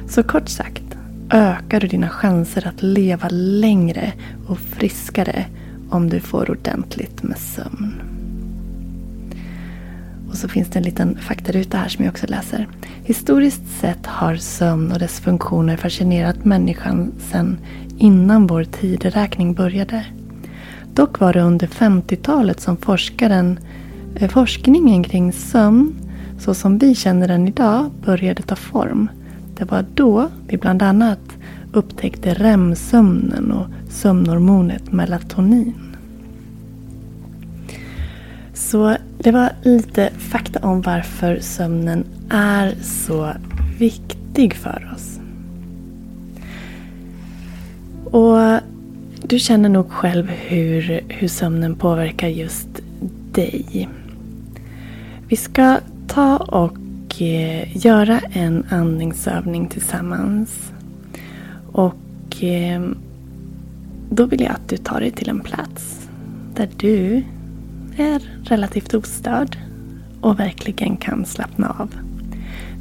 Så 0.07 0.23
kort 0.23 0.49
sagt 0.49 0.83
ökar 1.29 1.79
du 1.79 1.87
dina 1.87 2.09
chanser 2.09 2.67
att 2.67 2.81
leva 2.81 3.27
längre 3.31 4.13
och 4.47 4.59
friskare 4.59 5.45
om 5.89 6.09
du 6.09 6.19
får 6.19 6.51
ordentligt 6.51 7.23
med 7.23 7.37
sömn. 7.37 8.01
Och 10.29 10.35
så 10.35 10.47
finns 10.47 10.67
det 10.67 10.79
en 10.79 10.83
liten 10.83 11.17
faktaruta 11.17 11.77
här 11.77 11.87
som 11.87 12.05
jag 12.05 12.11
också 12.11 12.27
läser. 12.27 12.67
Historiskt 13.03 13.79
sett 13.81 14.05
har 14.05 14.35
sömn 14.35 14.91
och 14.91 14.99
dess 14.99 15.19
funktioner 15.19 15.77
fascinerat 15.77 16.45
människan 16.45 17.11
sedan 17.19 17.57
innan 17.97 18.47
vår 18.47 18.63
tideräkning 18.63 19.53
började. 19.53 20.05
Dock 20.93 21.19
var 21.19 21.33
det 21.33 21.41
under 21.41 21.67
50-talet 21.67 22.59
som 22.59 22.77
forskaren 22.77 23.59
Eh, 24.15 24.29
forskningen 24.29 25.03
kring 25.03 25.33
sömn, 25.33 25.93
så 26.39 26.53
som 26.53 26.77
vi 26.77 26.95
känner 26.95 27.27
den 27.27 27.47
idag, 27.47 27.91
började 28.05 28.41
ta 28.41 28.55
form. 28.55 29.09
Det 29.57 29.71
var 29.71 29.85
då 29.93 30.29
vi 30.47 30.57
bland 30.57 30.81
annat 30.81 31.19
upptäckte 31.73 32.33
REM-sömnen 32.33 33.51
och 33.51 33.67
sömnhormonet 33.89 34.91
melatonin. 34.91 35.73
Så 38.53 38.97
det 39.17 39.31
var 39.31 39.49
lite 39.63 40.09
fakta 40.17 40.59
om 40.59 40.81
varför 40.81 41.39
sömnen 41.41 42.05
är 42.29 42.75
så 42.81 43.33
viktig 43.79 44.55
för 44.55 44.93
oss. 44.95 45.19
Och 48.05 48.61
du 49.27 49.39
känner 49.39 49.69
nog 49.69 49.91
själv 49.91 50.27
hur, 50.27 51.01
hur 51.07 51.27
sömnen 51.27 51.75
påverkar 51.75 52.27
just 52.27 52.69
dig. 53.31 53.89
Vi 55.33 55.37
ska 55.37 55.79
ta 56.07 56.37
och 56.37 57.21
eh, 57.21 57.85
göra 57.85 58.19
en 58.19 58.65
andningsövning 58.69 59.67
tillsammans. 59.67 60.71
Och 61.71 62.43
eh, 62.43 62.81
då 64.09 64.25
vill 64.25 64.41
jag 64.41 64.51
att 64.51 64.69
du 64.69 64.77
tar 64.77 64.99
dig 64.99 65.11
till 65.11 65.29
en 65.29 65.39
plats 65.39 66.09
där 66.55 66.69
du 66.77 67.23
är 67.97 68.21
relativt 68.43 68.93
ostörd 68.93 69.57
och 70.21 70.39
verkligen 70.39 70.97
kan 70.97 71.25
slappna 71.25 71.75
av. 71.79 71.95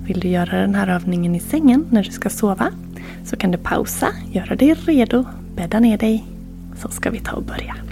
Vill 0.06 0.20
du 0.20 0.28
göra 0.28 0.60
den 0.60 0.74
här 0.74 0.88
övningen 0.88 1.34
i 1.34 1.40
sängen 1.40 1.86
när 1.90 2.02
du 2.02 2.10
ska 2.10 2.30
sova 2.30 2.70
så 3.24 3.36
kan 3.36 3.50
du 3.50 3.58
pausa, 3.58 4.08
göra 4.32 4.56
dig 4.56 4.74
redo, 4.74 5.24
bädda 5.56 5.80
ner 5.80 5.98
dig 5.98 6.24
så 6.76 6.88
ska 6.88 7.10
vi 7.10 7.18
ta 7.18 7.32
och 7.32 7.44
börja. 7.44 7.91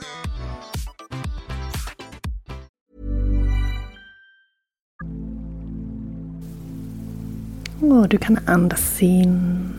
Och 7.81 8.09
du 8.09 8.17
kan 8.17 8.39
andas 8.45 9.01
in. 9.01 9.69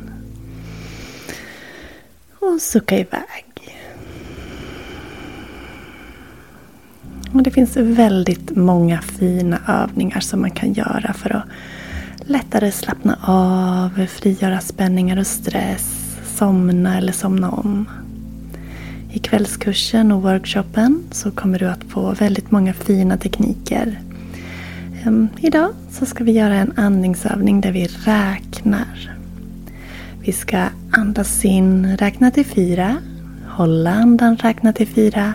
Och 2.39 2.61
sucka 2.61 2.99
iväg. 2.99 3.45
Och 7.33 7.43
det 7.43 7.51
finns 7.51 7.77
väldigt 7.77 8.57
många 8.57 9.01
fina 9.01 9.59
övningar 9.69 10.21
som 10.21 10.41
man 10.41 10.51
kan 10.51 10.73
göra 10.73 11.13
för 11.13 11.37
att 11.37 11.45
lättare 12.21 12.73
slappna 12.73 13.19
av, 13.23 14.07
frigöra 14.07 14.61
spänningar 14.61 15.19
och 15.19 15.27
stress, 15.27 16.17
somna 16.37 16.99
eller 16.99 17.13
somna 17.13 17.51
om. 17.51 17.89
I 19.13 19.19
kvällskursen 19.19 20.13
och 20.13 20.23
workshopen 20.23 21.03
så 21.11 21.31
kommer 21.31 21.59
du 21.59 21.69
att 21.69 21.85
få 21.85 22.15
väldigt 22.15 22.51
många 22.51 22.73
fina 22.73 23.17
tekniker. 23.17 24.01
Ehm, 25.07 25.29
idag 25.41 25.71
så 25.91 26.07
ska 26.07 26.25
vi 26.25 26.33
göra 26.33 26.55
en 26.55 26.73
andningsövning 26.77 27.61
där 27.61 27.73
vi 27.73 27.87
räknar. 27.87 29.17
Vi 30.21 30.33
ska 30.33 30.67
andas 30.91 31.45
in, 31.45 31.97
räkna 31.97 32.31
till 32.31 32.47
fyra, 32.47 32.97
hålla 33.49 33.91
andan, 33.91 34.37
räkna 34.37 34.73
till 34.73 34.87
fyra, 34.87 35.35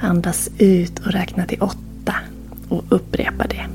andas 0.00 0.50
ut 0.58 0.98
och 0.98 1.12
räkna 1.12 1.46
till 1.46 1.62
åtta 1.62 2.14
och 2.68 2.84
upprepa 2.88 3.46
det. 3.46 3.66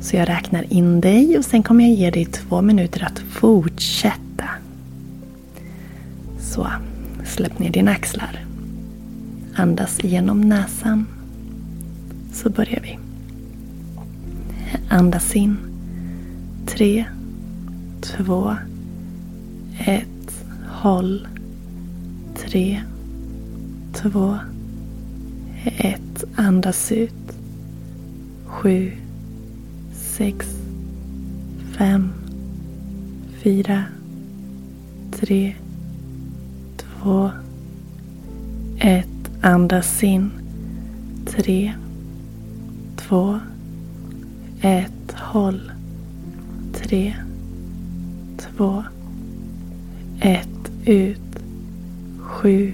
Så 0.00 0.16
jag 0.16 0.28
räknar 0.28 0.72
in 0.72 1.00
dig 1.00 1.38
och 1.38 1.44
sen 1.44 1.62
kommer 1.62 1.84
jag 1.84 1.94
ge 1.94 2.10
dig 2.10 2.24
två 2.24 2.62
minuter 2.62 3.04
att 3.04 3.18
fortsätta. 3.18 4.48
Så, 6.40 6.68
släpp 7.24 7.58
ner 7.58 7.70
dina 7.70 7.90
axlar. 7.90 8.44
Andas 9.54 10.04
genom 10.04 10.40
näsan. 10.40 11.06
Så 12.32 12.50
börjar 12.50 12.80
vi. 12.82 13.01
Andas 14.92 15.36
in. 15.36 15.56
Tre, 16.66 17.04
två, 18.00 18.56
ett. 19.86 20.44
Håll. 20.68 21.28
Tre, 22.36 22.82
två, 23.92 24.38
ett. 25.64 26.24
Andas 26.34 26.92
ut. 26.92 27.32
Sju, 28.44 28.92
sex, 29.94 30.46
fem, 31.78 32.12
fyra, 33.42 33.84
tre, 35.12 35.54
två, 36.76 37.30
ett. 38.78 39.30
Andas 39.42 40.02
in. 40.02 40.30
Tre, 41.26 41.74
två, 42.96 43.40
ett. 44.62 45.12
Håll. 45.18 45.72
Tre, 46.72 47.14
två, 48.38 48.84
ett. 50.20 50.48
Ut. 50.84 51.18
Sju, 52.18 52.72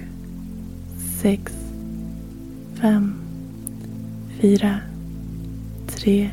sex, 1.21 1.53
fem, 2.75 3.13
fyra, 4.41 4.79
tre, 5.87 6.29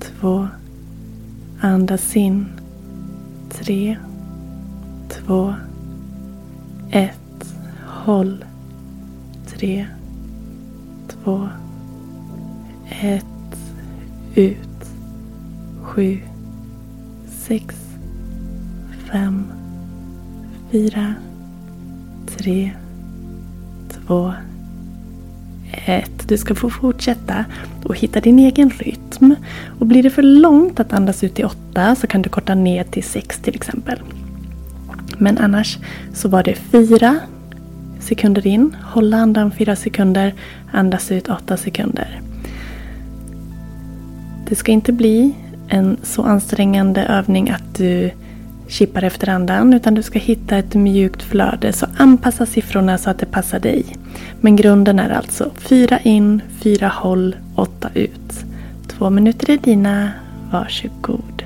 två. 0.00 0.48
Andas 1.60 2.16
in. 2.16 2.46
Tre, 3.50 3.96
två, 5.08 5.54
ett. 6.90 7.54
Håll. 7.86 8.44
Tre, 9.46 9.86
två, 11.08 11.48
ett. 13.02 13.39
Ut. 14.40 14.56
Sju, 15.82 16.18
sex, 17.28 17.76
fem, 19.12 19.44
fyra, 20.70 21.14
tre, 22.36 22.70
två, 23.90 24.32
ett. 25.86 26.28
Du 26.28 26.38
ska 26.38 26.54
få 26.54 26.70
fortsätta 26.70 27.44
och 27.84 27.96
hitta 27.96 28.20
din 28.20 28.38
egen 28.38 28.70
rytm. 28.70 29.34
Och 29.78 29.86
blir 29.86 30.02
det 30.02 30.10
för 30.10 30.22
långt 30.22 30.80
att 30.80 30.92
andas 30.92 31.24
ut 31.24 31.34
till 31.34 31.44
åtta 31.44 31.94
så 31.94 32.06
kan 32.06 32.22
du 32.22 32.28
korta 32.28 32.54
ner 32.54 32.84
till 32.84 33.04
sex 33.04 33.38
till 33.38 33.54
exempel. 33.54 34.02
Men 35.18 35.38
annars 35.38 35.78
så 36.14 36.28
var 36.28 36.42
det 36.42 36.54
fyra 36.54 37.18
sekunder 37.98 38.46
in, 38.46 38.76
hålla 38.82 39.16
andan 39.16 39.50
fyra 39.50 39.76
sekunder, 39.76 40.34
andas 40.72 41.12
ut 41.12 41.28
åtta 41.28 41.56
sekunder. 41.56 42.29
Det 44.50 44.56
ska 44.56 44.72
inte 44.72 44.92
bli 44.92 45.34
en 45.68 45.96
så 46.02 46.22
ansträngande 46.22 47.04
övning 47.04 47.50
att 47.50 47.74
du 47.76 48.10
kippar 48.68 49.02
efter 49.02 49.28
andan 49.28 49.74
utan 49.74 49.94
du 49.94 50.02
ska 50.02 50.18
hitta 50.18 50.56
ett 50.56 50.74
mjukt 50.74 51.22
flöde. 51.22 51.72
Så 51.72 51.86
anpassa 51.96 52.46
siffrorna 52.46 52.98
så 52.98 53.10
att 53.10 53.18
det 53.18 53.26
passar 53.26 53.60
dig. 53.60 53.84
Men 54.40 54.56
grunden 54.56 54.98
är 54.98 55.10
alltså 55.10 55.50
fyra 55.56 55.98
in, 55.98 56.42
fyra 56.62 56.88
håll, 56.88 57.36
åtta 57.54 57.90
ut. 57.94 58.44
Två 58.88 59.10
minuter 59.10 59.50
är 59.50 59.58
dina. 59.58 60.10
Varsågod. 60.52 61.39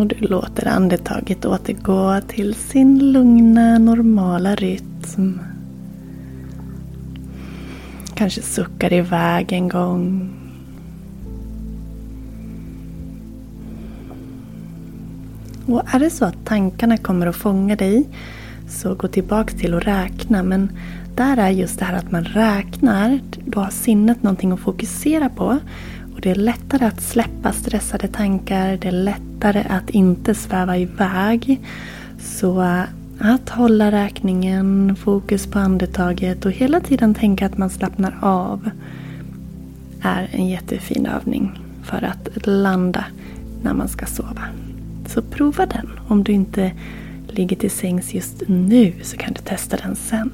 Och 0.00 0.06
du 0.06 0.16
låter 0.26 0.68
andetaget 0.68 1.44
återgå 1.44 2.20
till 2.28 2.54
sin 2.54 3.12
lugna, 3.12 3.78
normala 3.78 4.54
rytm. 4.54 5.40
Kanske 8.14 8.42
suckar 8.42 8.92
iväg 8.92 9.52
en 9.52 9.68
gång. 9.68 10.30
Och 15.66 15.82
är 15.94 15.98
det 15.98 16.10
så 16.10 16.24
att 16.24 16.44
tankarna 16.44 16.96
kommer 16.96 17.26
att 17.26 17.36
fånga 17.36 17.76
dig 17.76 18.08
så 18.68 18.94
gå 18.94 19.08
tillbaks 19.08 19.54
till 19.54 19.74
att 19.74 19.86
räkna. 19.86 20.42
Men 20.42 20.70
där 21.14 21.36
är 21.36 21.50
just 21.50 21.78
det 21.78 21.84
här 21.84 21.98
att 21.98 22.10
man 22.10 22.24
räknar. 22.24 23.20
Då 23.44 23.60
har 23.60 23.70
sinnet 23.70 24.22
någonting 24.22 24.52
att 24.52 24.60
fokusera 24.60 25.28
på. 25.28 25.58
Och 26.20 26.24
det 26.24 26.30
är 26.30 26.34
lättare 26.34 26.86
att 26.86 27.00
släppa 27.00 27.52
stressade 27.52 28.08
tankar. 28.08 28.76
Det 28.76 28.88
är 28.88 28.92
lättare 28.92 29.64
att 29.68 29.90
inte 29.90 30.34
sväva 30.34 30.78
iväg. 30.78 31.60
Så 32.18 32.60
att 33.18 33.48
hålla 33.48 33.92
räkningen, 33.92 34.96
fokus 34.96 35.46
på 35.46 35.58
andetaget 35.58 36.44
och 36.44 36.52
hela 36.52 36.80
tiden 36.80 37.14
tänka 37.14 37.46
att 37.46 37.58
man 37.58 37.70
slappnar 37.70 38.18
av 38.22 38.70
är 40.00 40.28
en 40.32 40.48
jättefin 40.48 41.06
övning 41.06 41.60
för 41.82 42.04
att 42.04 42.46
landa 42.46 43.04
när 43.62 43.74
man 43.74 43.88
ska 43.88 44.06
sova. 44.06 44.44
Så 45.06 45.22
prova 45.22 45.66
den. 45.66 45.90
Om 46.08 46.24
du 46.24 46.32
inte 46.32 46.72
ligger 47.28 47.56
till 47.56 47.70
sängs 47.70 48.14
just 48.14 48.42
nu 48.46 48.92
så 49.02 49.16
kan 49.16 49.32
du 49.32 49.40
testa 49.40 49.76
den 49.76 49.96
sen. 49.96 50.32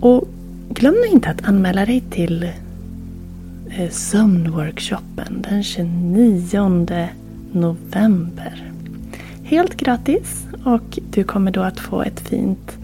Och 0.00 0.28
glöm 0.70 0.94
inte 1.12 1.30
att 1.30 1.48
anmäla 1.48 1.86
dig 1.86 2.00
till 2.10 2.50
Eh, 3.76 3.90
sömnworkshopen 3.90 5.46
den 5.50 5.62
29 5.62 7.08
november. 7.52 8.72
Helt 9.42 9.76
gratis 9.76 10.46
och 10.64 10.98
du 11.10 11.24
kommer 11.24 11.50
då 11.50 11.60
att 11.60 11.80
få 11.80 12.02
ett 12.02 12.20
fint, 12.20 12.78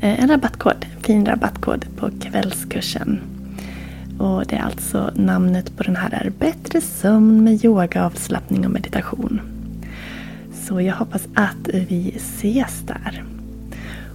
eh, 0.00 0.22
en 0.22 0.28
rabattkod, 0.28 0.86
en 0.96 1.02
fin 1.02 1.26
rabattkod 1.26 1.86
på 1.96 2.10
kvällskursen. 2.20 3.20
Och 4.18 4.44
det 4.46 4.56
är 4.56 4.62
alltså 4.62 5.10
namnet 5.14 5.76
på 5.76 5.82
den 5.82 5.96
här 5.96 6.10
är 6.10 6.32
Bättre 6.38 6.80
sömn 6.80 7.44
med 7.44 7.64
yoga, 7.64 8.06
avslappning 8.06 8.66
och 8.66 8.72
meditation. 8.72 9.40
Så 10.52 10.80
jag 10.80 10.94
hoppas 10.94 11.28
att 11.34 11.68
vi 11.88 12.14
ses 12.16 12.82
där. 12.86 13.24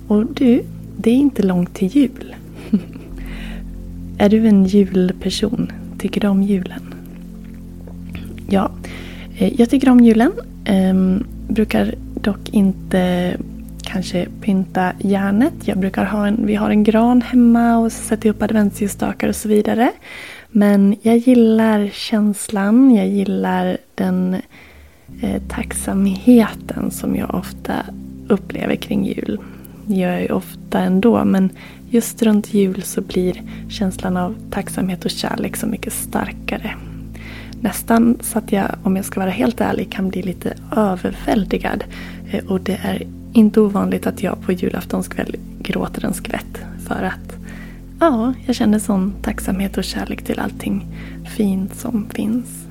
Och 0.08 0.26
du, 0.26 0.64
det 0.98 1.10
är 1.10 1.16
inte 1.16 1.44
långt 1.44 1.74
till 1.74 1.88
jul. 1.88 2.36
är 4.18 4.30
du 4.30 4.48
en 4.48 4.66
julperson? 4.66 5.72
Tycker 5.98 6.22
du 6.22 6.28
om 6.28 6.44
julen? 6.44 6.94
Ja, 8.50 8.72
eh, 9.38 9.60
jag 9.60 9.70
tycker 9.70 9.90
om 9.90 10.00
julen. 10.00 10.32
Um, 10.70 11.24
brukar 11.48 11.96
dock 12.22 12.50
inte 12.50 13.34
kanske 13.84 14.28
pynta 14.42 14.92
järnet. 15.00 15.54
Jag 15.66 15.80
brukar 15.80 16.06
ha 16.06 16.28
en, 16.28 16.46
vi 16.46 16.56
har 16.56 16.70
en 16.70 16.84
gran 16.84 17.22
hemma 17.22 17.78
och 17.78 17.92
sätter 17.92 18.30
upp 18.30 18.42
adventsljusstakar 18.42 19.28
och 19.28 19.36
så 19.36 19.50
vidare. 19.50 19.92
Men 20.50 20.96
jag 21.02 21.18
gillar 21.18 21.90
känslan, 21.94 22.96
jag 22.96 23.08
gillar 23.08 23.78
den 23.96 24.34
eh, 25.22 25.42
tacksamheten 25.48 26.92
som 26.92 27.16
jag 27.16 27.36
ofta 27.36 27.74
upplever 28.28 28.76
kring 28.76 29.06
jul. 29.06 29.40
Det 29.88 29.96
gör 29.96 30.12
jag 30.12 30.22
ju 30.22 30.30
ofta 30.30 30.80
ändå 30.80 31.26
men 31.26 31.50
just 31.90 32.22
runt 32.24 32.54
jul 32.54 32.82
så 32.84 33.02
blir 33.02 33.42
känslan 33.70 34.18
av 34.18 34.36
tacksamhet 34.52 35.06
och 35.06 35.12
kärlek 35.12 35.56
så 35.58 35.68
mycket 35.68 35.94
starkare. 35.94 36.76
Nästan 37.62 38.18
så 38.22 38.38
att 38.38 38.52
jag, 38.52 38.66
om 38.84 38.96
jag 38.96 39.06
ska 39.06 39.20
vara 39.20 39.30
helt 39.30 39.62
ärlig, 39.62 39.92
kan 39.92 40.10
bli 40.10 40.22
lite 40.22 40.54
överväldigad. 40.76 41.84
Eh, 42.32 42.46
och 42.46 42.62
det 42.62 42.80
är 42.84 43.08
inte 43.34 43.62
ovanligt 43.62 44.08
att 44.08 44.24
jag 44.24 44.42
på 44.42 44.52
julaftonskväll 44.52 45.36
gråter 45.60 46.06
en 46.06 46.14
skvätt. 46.14 46.62
För 46.88 47.04
att 47.04 47.38
ja, 48.00 48.34
jag 48.46 48.56
känner 48.56 48.80
sån 48.80 49.14
tacksamhet 49.22 49.78
och 49.78 49.84
kärlek 49.84 50.22
till 50.22 50.40
allting 50.40 50.86
fint 51.38 51.76
som 51.76 52.10
finns 52.10 52.66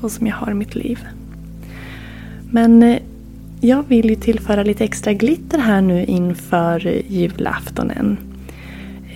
och 0.00 0.12
som 0.12 0.26
jag 0.26 0.36
har 0.36 0.50
i 0.50 0.54
mitt 0.54 0.74
liv. 0.74 0.98
Men 2.50 2.82
eh, 2.82 2.98
jag 3.64 3.88
vill 3.88 4.10
ju 4.10 4.16
tillföra 4.16 4.62
lite 4.62 4.84
extra 4.84 5.12
glitter 5.12 5.58
här 5.58 5.80
nu 5.80 6.04
inför 6.04 7.02
julaftonen. 7.08 8.18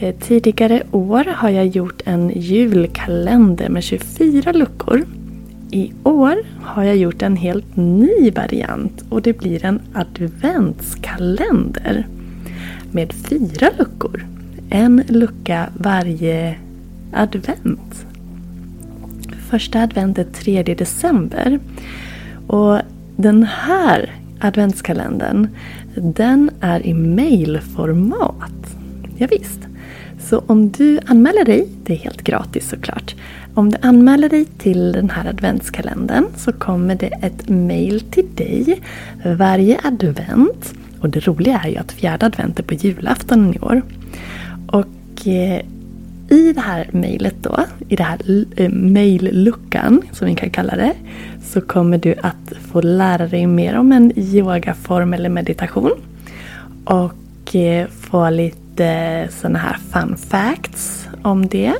Eh, 0.00 0.14
tidigare 0.14 0.82
år 0.90 1.24
har 1.24 1.50
jag 1.50 1.66
gjort 1.66 2.02
en 2.04 2.32
julkalender 2.34 3.68
med 3.68 3.82
24 3.82 4.52
luckor. 4.52 5.06
I 5.70 5.92
år 6.02 6.36
har 6.60 6.84
jag 6.84 6.96
gjort 6.96 7.22
en 7.22 7.36
helt 7.36 7.76
ny 7.76 8.30
variant 8.30 9.04
och 9.08 9.22
det 9.22 9.38
blir 9.38 9.64
en 9.64 9.80
adventskalender 9.94 12.06
med 12.92 13.12
fyra 13.12 13.70
luckor. 13.78 14.26
En 14.70 15.02
lucka 15.08 15.68
varje 15.78 16.54
advent. 17.12 18.06
Första 19.50 19.80
advent 19.80 20.18
är 20.18 20.24
3 20.24 20.62
december. 20.62 21.58
Och 22.46 22.78
den 23.16 23.42
här 23.42 24.10
adventskalendern 24.40 25.48
den 25.94 26.50
är 26.60 26.86
i 26.86 26.94
mailformat. 26.94 28.76
Ja, 29.16 29.26
visst. 29.30 29.60
Så 30.20 30.42
om 30.46 30.70
du 30.70 30.98
anmäler 31.06 31.44
dig, 31.44 31.68
det 31.84 31.92
är 31.92 31.96
helt 31.96 32.22
gratis 32.22 32.68
såklart. 32.68 33.14
Om 33.54 33.70
du 33.70 33.76
anmäler 33.82 34.28
dig 34.28 34.44
till 34.44 34.92
den 34.92 35.10
här 35.10 35.28
adventskalendern 35.28 36.24
så 36.36 36.52
kommer 36.52 36.94
det 36.94 37.06
ett 37.06 37.48
mail 37.48 38.00
till 38.00 38.26
dig 38.34 38.80
varje 39.24 39.80
advent. 39.84 40.74
Och 41.00 41.10
det 41.10 41.26
roliga 41.26 41.60
är 41.64 41.68
ju 41.68 41.76
att 41.76 41.92
fjärde 41.92 42.26
advent 42.26 42.58
är 42.58 42.62
på 42.62 42.74
julafton 42.74 43.54
i 43.54 43.58
år. 43.58 43.82
Och 44.66 45.26
eh, 45.26 45.60
i 46.28 46.52
det 46.52 46.60
här 46.60 46.88
mejlet 46.92 47.34
då, 47.40 47.64
i 47.88 47.96
den 47.96 48.06
här 48.06 48.44
eh, 48.56 48.70
mejlluckan 48.70 50.02
som 50.12 50.26
vi 50.26 50.34
kan 50.34 50.50
kalla 50.50 50.76
det, 50.76 50.92
så 51.44 51.60
kommer 51.60 51.98
du 51.98 52.14
att 52.22 52.52
få 52.72 52.80
lära 52.80 53.26
dig 53.26 53.46
mer 53.46 53.78
om 53.78 53.92
en 53.92 54.12
yogaform 54.18 55.14
eller 55.14 55.28
meditation. 55.28 55.92
Och 56.84 57.54
eh, 57.54 57.88
få 57.88 58.30
lite 58.30 59.28
sådana 59.30 59.58
här 59.58 59.76
fun 59.92 60.16
facts 60.16 61.08
om 61.22 61.46
det. 61.46 61.74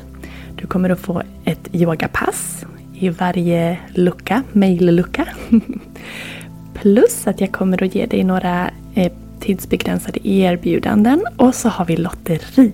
Du 0.57 0.67
kommer 0.67 0.91
att 0.91 1.01
få 1.01 1.23
ett 1.45 1.69
yogapass 1.73 2.65
i 2.95 3.09
varje 3.09 3.79
lucka, 3.95 4.43
mejllucka. 4.53 5.29
Plus 6.75 7.27
att 7.27 7.41
jag 7.41 7.53
kommer 7.53 7.83
att 7.83 7.95
ge 7.95 8.07
dig 8.07 8.25
några 8.25 8.71
eh, 8.95 9.13
tidsbegränsade 9.41 10.29
erbjudanden 10.29 11.25
och 11.37 11.55
så 11.55 11.69
har 11.69 11.85
vi 11.85 11.97
lotteri. 11.97 12.73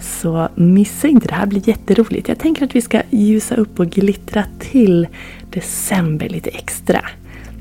Så 0.00 0.48
missa 0.54 1.08
inte, 1.08 1.28
det 1.28 1.34
här 1.34 1.46
blir 1.46 1.68
jätteroligt. 1.68 2.28
Jag 2.28 2.38
tänker 2.38 2.64
att 2.64 2.76
vi 2.76 2.80
ska 2.80 3.02
ljusa 3.10 3.54
upp 3.54 3.80
och 3.80 3.86
glittra 3.90 4.44
till 4.58 5.06
december 5.50 6.28
lite 6.28 6.50
extra 6.50 7.00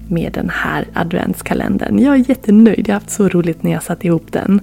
med 0.10 0.32
den 0.34 0.50
här 0.50 0.88
adventskalendern. 0.93 2.00
Jag 2.00 2.15
är 2.15 2.30
jättenöjd, 2.30 2.88
jag 2.88 2.95
har 2.95 3.00
haft 3.00 3.10
så 3.10 3.30
roligt 3.30 3.63
när 3.63 3.71
jag 3.71 3.84
satt 3.84 4.06
ihop 4.06 4.32
den. 4.32 4.62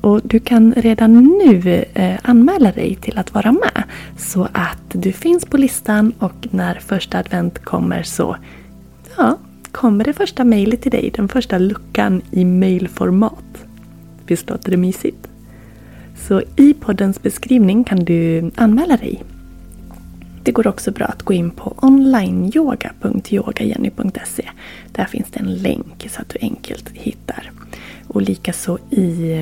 Och 0.00 0.20
du 0.24 0.40
kan 0.40 0.72
redan 0.72 1.24
nu 1.24 1.84
eh, 1.94 2.18
anmäla 2.22 2.72
dig 2.72 2.94
till 2.94 3.18
att 3.18 3.34
vara 3.34 3.52
med. 3.52 3.82
Så 4.16 4.48
att 4.52 4.82
du 4.92 5.12
finns 5.12 5.44
på 5.44 5.56
listan 5.56 6.12
och 6.18 6.48
när 6.50 6.74
första 6.74 7.18
advent 7.18 7.64
kommer 7.64 8.02
så 8.02 8.36
ja, 9.16 9.38
kommer 9.72 10.04
det 10.04 10.12
första 10.12 10.44
mejlet 10.44 10.82
till 10.82 10.90
dig. 10.90 11.12
Den 11.14 11.28
första 11.28 11.58
luckan 11.58 12.22
i 12.30 12.44
mejlformat. 12.44 13.64
Visst 14.26 14.50
låter 14.50 14.70
det 14.70 14.76
mysigt? 14.76 15.28
Så 16.16 16.42
i 16.56 16.74
poddens 16.74 17.22
beskrivning 17.22 17.84
kan 17.84 18.04
du 18.04 18.50
anmäla 18.54 18.96
dig. 18.96 19.24
Det 20.42 20.52
går 20.52 20.66
också 20.66 20.90
bra 20.90 21.06
att 21.06 21.22
gå 21.22 21.32
in 21.32 21.50
på 21.50 21.74
onlineyoga.yogajenny.se. 21.76 24.48
Där 24.92 25.04
finns 25.04 25.26
det 25.30 25.40
en 25.40 25.54
länk 25.54 26.08
så 26.10 26.20
att 26.20 26.28
du 26.28 26.38
enkelt 26.40 26.90
hittar. 26.92 27.50
Och 28.08 28.22
likaså 28.22 28.78
i 28.90 29.32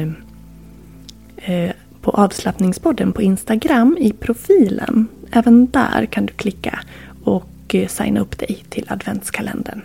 eh, 1.36 1.70
på 2.00 2.10
avslappningspodden 2.10 3.12
på 3.12 3.22
Instagram 3.22 3.96
i 4.00 4.12
profilen. 4.12 5.06
Även 5.30 5.70
där 5.70 6.06
kan 6.06 6.26
du 6.26 6.32
klicka 6.32 6.80
och 7.24 7.74
eh, 7.74 7.88
signa 7.88 8.20
upp 8.20 8.38
dig 8.38 8.64
till 8.68 8.86
adventskalendern. 8.88 9.82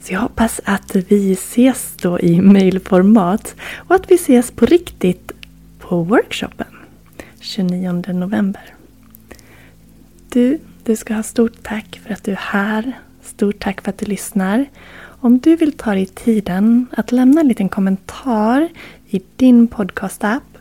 Så 0.00 0.12
jag 0.12 0.20
hoppas 0.20 0.60
att 0.64 0.96
vi 0.96 1.32
ses 1.32 1.94
då 2.02 2.20
i 2.20 2.40
mailformat 2.40 3.54
och 3.76 3.94
att 3.94 4.10
vi 4.10 4.14
ses 4.14 4.50
på 4.50 4.66
riktigt 4.66 5.32
på 5.80 6.02
workshopen 6.02 6.66
29 7.40 8.12
november. 8.12 8.74
Du, 10.28 10.58
du 10.84 10.96
ska 10.96 11.14
ha 11.14 11.22
stort 11.22 11.62
tack 11.62 12.00
för 12.04 12.12
att 12.12 12.24
du 12.24 12.32
är 12.32 12.36
här. 12.36 12.92
Stort 13.22 13.58
tack 13.58 13.80
för 13.80 13.90
att 13.90 13.98
du 13.98 14.06
lyssnar. 14.06 14.66
Om 15.22 15.38
du 15.38 15.56
vill 15.56 15.72
ta 15.72 15.94
dig 15.94 16.06
tiden 16.06 16.86
att 16.96 17.12
lämna 17.12 17.40
en 17.40 17.48
liten 17.48 17.68
kommentar 17.68 18.68
i 19.08 19.22
din 19.36 19.68
podcast-app 19.68 20.58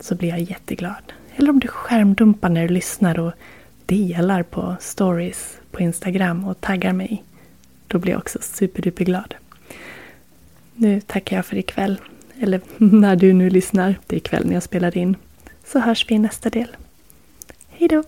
så 0.00 0.14
blir 0.14 0.28
jag 0.28 0.40
jätteglad. 0.40 1.12
Eller 1.36 1.50
om 1.50 1.60
du 1.60 1.68
skärmdumpar 1.68 2.48
när 2.48 2.68
du 2.68 2.74
lyssnar 2.74 3.18
och 3.18 3.32
delar 3.86 4.42
på 4.42 4.76
stories 4.80 5.58
på 5.70 5.80
Instagram 5.80 6.44
och 6.44 6.60
taggar 6.60 6.92
mig. 6.92 7.24
Då 7.86 7.98
blir 7.98 8.12
jag 8.12 8.18
också 8.18 8.38
superduperglad. 8.42 9.34
Nu 10.74 11.00
tackar 11.00 11.36
jag 11.36 11.46
för 11.46 11.56
ikväll. 11.56 12.00
Eller 12.40 12.60
när 12.78 13.16
du 13.16 13.32
nu 13.32 13.50
lyssnar. 13.50 14.00
Det 14.06 14.16
är 14.16 14.18
ikväll 14.18 14.46
när 14.46 14.54
jag 14.54 14.62
spelar 14.62 14.96
in. 14.98 15.16
Så 15.64 15.78
hörs 15.78 16.10
vi 16.10 16.14
i 16.14 16.18
nästa 16.18 16.50
del. 16.50 16.76
Hej 17.68 17.88
då! 17.88 18.02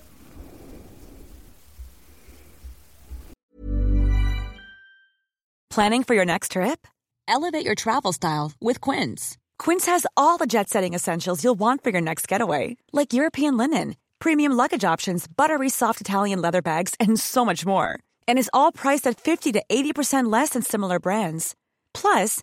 Planning 5.76 6.04
for 6.04 6.14
your 6.14 6.24
next 6.24 6.52
trip? 6.52 6.86
Elevate 7.28 7.66
your 7.66 7.74
travel 7.74 8.12
style 8.12 8.52
with 8.60 8.80
Quince. 8.80 9.36
Quince 9.58 9.84
has 9.84 10.06
all 10.16 10.38
the 10.38 10.46
jet 10.46 10.68
setting 10.70 10.94
essentials 10.94 11.44
you'll 11.44 11.58
want 11.58 11.82
for 11.82 11.90
your 11.90 12.00
next 12.00 12.26
getaway. 12.28 12.76
Like 12.92 13.12
European 13.12 13.58
linen, 13.58 13.96
premium 14.18 14.52
luggage 14.52 14.84
options, 14.84 15.26
buttery 15.26 15.68
soft 15.68 16.00
Italian 16.00 16.40
leather 16.40 16.62
bags, 16.62 16.94
and 16.98 17.20
so 17.20 17.44
much 17.44 17.66
more. 17.66 17.98
And 18.26 18.38
is 18.38 18.50
all 18.54 18.72
priced 18.72 19.06
at 19.06 19.20
50 19.20 19.52
to 19.52 19.62
80% 19.68 20.32
less 20.32 20.50
than 20.50 20.62
similar 20.62 20.98
brands. 20.98 21.54
Plus, 21.92 22.42